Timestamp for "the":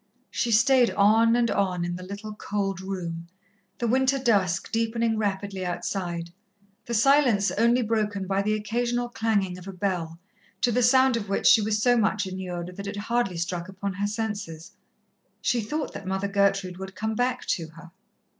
1.95-2.01, 3.77-3.87, 6.87-6.95, 8.41-8.55, 10.71-10.81